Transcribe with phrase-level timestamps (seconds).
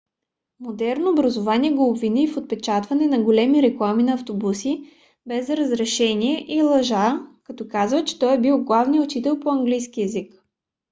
[0.59, 4.83] модерното образование го обвини в отпечатване на големи реклами на автобуси
[5.25, 10.33] без разрешение и лъжа като казва че той бил главният учител по английски език